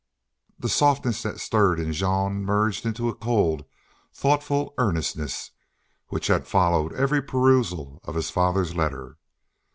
The 0.57 0.67
softness 0.67 1.21
that 1.21 1.39
stirred 1.39 1.79
in 1.79 1.93
Jean 1.93 2.43
merged 2.43 2.87
into 2.87 3.07
a 3.07 3.13
cold, 3.13 3.65
thoughtful 4.11 4.73
earnestness 4.79 5.51
which 6.07 6.25
had 6.25 6.47
followed 6.47 6.91
every 6.93 7.21
perusal 7.21 8.01
of 8.03 8.15
his 8.15 8.31
father's 8.31 8.73
letter. 8.75 9.17